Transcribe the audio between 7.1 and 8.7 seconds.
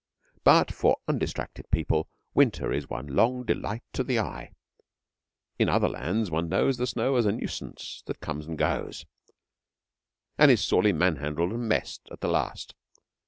as a nuisance that comes and